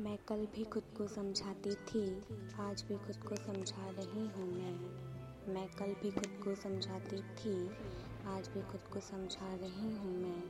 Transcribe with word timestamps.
मैं 0.00 0.18
कल 0.28 0.46
भी 0.54 0.64
खुद 0.64 0.82
को 0.98 1.06
समझाती 1.06 1.74
थी, 1.74 2.22
आज 2.60 2.84
भी 2.88 2.96
खुद 2.96 3.16
को 3.16 3.36
समझा 3.36 3.90
रही 3.90 4.26
हूँ 4.26 4.52
मैं। 4.52 4.74
मैं 5.54 5.68
कल 5.68 5.94
भी 6.02 6.10
खुद 6.10 6.44
को 6.44 6.54
समझाती 6.54 7.22
थी, 7.22 7.68
आज 8.26 8.48
भी 8.48 8.62
खुद 8.62 8.80
को 8.92 9.00
समझा 9.00 9.54
रही 9.54 9.96
हूँ 9.96 10.12
मैं। 10.22 10.42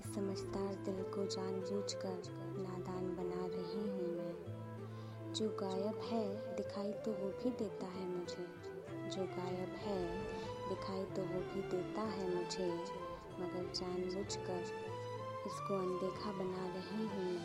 इस 0.00 0.14
समझदार 0.14 0.74
दिल 0.74 1.02
को 1.02 1.26
जानबूझकर 1.26 2.22
नादान 2.58 3.16
बना 3.16 3.46
रही 3.46 3.88
हूँ 3.88 4.16
मैं। 4.16 5.34
जो 5.34 5.48
गायब 5.48 6.00
है, 6.04 6.56
दिखाई 6.56 6.92
तो 6.92 7.12
वो 7.12 7.28
भी 7.28 7.50
देता 7.50 7.86
है 7.86 8.08
मुझे। 8.08 8.46
जो 9.10 9.24
गायब 9.24 9.74
है, 9.78 10.18
दिखाई 10.68 11.04
तो 11.04 11.22
वो 11.22 11.40
भी 11.40 11.62
देता 11.62 12.02
है 12.02 12.34
मुझे। 12.34 12.74
मगर 13.40 13.72
जानबूझकर 13.74 14.64
इसको 15.46 15.78
अनदेखा 15.78 16.32
बना 16.32 16.66
रही 16.74 17.06
हूँ 17.06 17.34
मैं। 17.34 17.39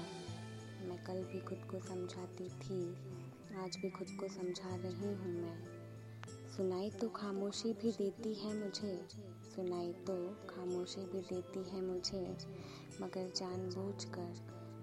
कल 1.08 1.24
भी 1.24 1.40
खुद 1.40 1.58
को 1.58 1.80
समझाती 1.80 2.50
थी। 2.50 2.94
आज 3.56 3.78
भी 3.78 3.90
खुद 3.90 4.08
को 4.20 4.28
समझा 4.28 4.76
रही 4.76 5.14
हूँ 5.14 5.42
मैं। 5.42 5.64
सुनाई 6.58 6.90
तो 6.90 7.10
खामोशी 7.10 7.74
भी 7.74 7.92
देती 7.92 8.34
है 8.34 8.56
मुझे। 8.56 9.08
सुनाई 9.56 9.94
तो 9.94 10.16
खामोशी 10.50 11.02
भी 11.02 11.22
देती 11.22 11.70
है 11.70 11.82
मुझे। 11.82 12.38
मगर 13.02 13.32
जानबूझकर 13.36 14.36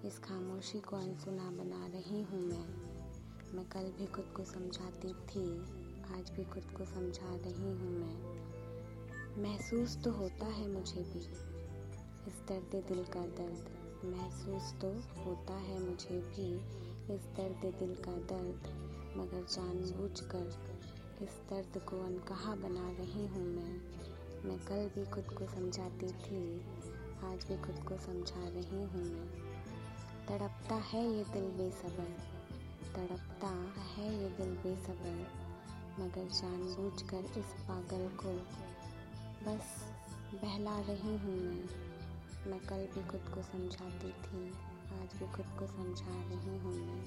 इस 0.06 0.18
खामोशी 0.18 0.80
को 0.80 0.96
अनसुना 0.96 1.50
बना 1.50 1.86
रही 1.86 2.22
हूँ 2.22 2.40
मैं। 2.40 2.66
मैं 3.52 3.68
कल 3.68 3.92
भी 3.98 4.06
खुद 4.06 4.32
को 4.36 4.44
समझाती 4.44 5.08
थी। 5.08 5.60
आज 6.18 6.30
भी 6.30 6.44
खुद 6.44 6.64
को 6.76 6.84
समझा 6.84 7.36
रही 7.36 7.70
हूँ 7.70 7.90
मैं। 7.90 8.42
महसूस 9.42 10.04
तो 10.04 10.10
होता 10.10 10.46
है 10.46 10.68
मुझे 10.68 11.02
भी। 11.02 11.20
इस 12.30 12.42
दर्द 12.48 12.84
दिल 12.88 13.04
का 13.04 13.20
दर्द। 13.20 13.81
महसूस 14.04 14.72
तो 14.80 14.88
होता 15.24 15.54
है 15.54 15.78
मुझे 15.80 16.20
भी। 16.20 16.46
इस 17.14 17.20
दर्द 17.36 17.64
दिल 17.78 17.94
का 17.94 18.12
दर्द, 18.12 18.68
मगर 19.16 19.46
जानबूझकर 19.50 20.46
इस 21.22 21.40
दर्द 21.50 21.78
को 21.80 22.00
अनकहा 22.04 22.54
बना 22.54 22.90
रही 22.90 23.26
हूँ 23.26 23.44
मैं। 23.46 23.80
मैं 24.44 24.58
कल 24.58 24.90
भी 24.94 25.04
खुद 25.10 25.24
को 25.24 25.46
समझाती 25.46 26.08
थी, 26.08 26.60
आज 27.24 27.44
भी 27.44 27.56
खुद 27.56 27.84
को 27.88 27.96
समझा 27.96 28.48
रही 28.48 28.82
हूँ 28.82 29.04
मैं। 29.04 29.28
तड़पता 30.28 30.74
है 30.74 31.04
ये 31.06 31.24
दिल 31.24 31.50
बेसबर, 31.58 32.10
तड़पता 32.94 33.54
है 33.92 34.22
ये 34.22 34.28
दिल 34.28 34.54
बेसबर, 34.56 35.26
मगर 36.00 36.28
जानबूझकर 36.32 37.38
इस 37.38 37.54
पागल 37.68 38.08
को 38.16 38.34
बस 39.46 39.80
बहला 40.34 40.78
रही 40.80 41.16
हूँ 41.16 41.40
मैं। 41.40 41.91
कल 42.72 42.78
भी 42.78 43.08
खुद 43.08 43.20
को 43.34 43.42
समझाती 43.42 44.08
थी। 44.08 44.48
आज 44.98 45.14
भी 45.18 45.26
खुद 45.32 45.46
को 45.58 45.66
समझा 45.66 46.12
रही 46.12 46.58
हूँ 46.58 46.74
मैं। 46.74 47.04